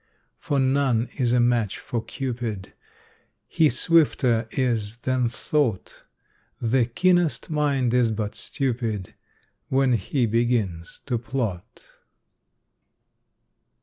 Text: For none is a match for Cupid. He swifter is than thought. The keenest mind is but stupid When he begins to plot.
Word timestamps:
For 0.39 0.59
none 0.59 1.09
is 1.17 1.31
a 1.31 1.39
match 1.39 1.77
for 1.77 2.03
Cupid. 2.03 2.73
He 3.47 3.69
swifter 3.69 4.47
is 4.49 4.97
than 4.97 5.29
thought. 5.29 6.05
The 6.59 6.85
keenest 6.87 7.51
mind 7.51 7.93
is 7.93 8.09
but 8.09 8.33
stupid 8.33 9.13
When 9.69 9.93
he 9.93 10.25
begins 10.25 11.01
to 11.05 11.19
plot. 11.19 11.83